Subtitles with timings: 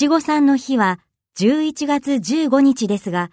[0.00, 1.00] 七五三の日は
[1.40, 3.32] 11月15日ですが、